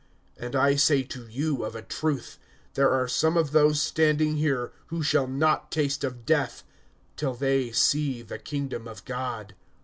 (27)And 0.41 0.55
I 0.55 0.75
say 0.77 1.03
to 1.03 1.27
you 1.27 1.63
of 1.63 1.75
a 1.75 1.83
truth, 1.83 2.39
there 2.73 2.89
are 2.89 3.07
some 3.07 3.37
of 3.37 3.51
those 3.51 3.79
standing 3.79 4.37
here, 4.37 4.73
who 4.87 5.03
shall 5.03 5.27
not 5.27 5.69
taste 5.71 6.03
of 6.03 6.25
death, 6.25 6.63
till 7.15 7.35
they 7.35 7.71
see 7.71 8.23
the 8.23 8.39
kingdom 8.39 8.87
of 8.87 9.05
God. 9.05 9.53